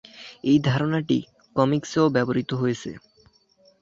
[0.43, 1.17] এই ধারণাটি
[1.55, 2.91] কমিকসেও ব্যবহৃত হয়েছে।